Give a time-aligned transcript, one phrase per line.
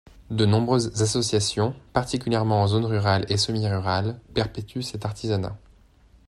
[0.31, 5.55] De nombreuses associations, particulièrement en zone rurale et semi-rurale, perpétuent cet artisanat.